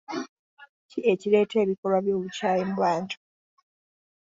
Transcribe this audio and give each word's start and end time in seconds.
Ki 0.89 0.99
ekireeta 1.11 1.55
ebikolwa 1.63 1.99
by'obukyayi 2.05 2.63
mu 2.69 2.75
bantu? 2.81 3.15